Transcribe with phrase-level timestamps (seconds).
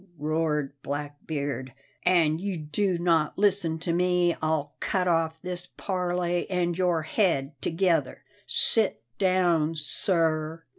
[0.17, 6.75] roared Blackbeard; "an you do not listen to me, I'll cut off this parley and
[6.75, 8.23] your head together.
[8.47, 10.63] Sit down, sir."